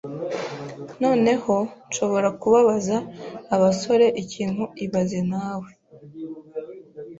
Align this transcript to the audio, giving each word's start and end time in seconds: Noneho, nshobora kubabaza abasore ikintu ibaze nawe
Noneho, 1.03 1.55
nshobora 1.89 2.29
kubabaza 2.41 2.97
abasore 3.55 4.05
ikintu 4.23 4.63
ibaze 4.85 5.19
nawe 5.31 5.69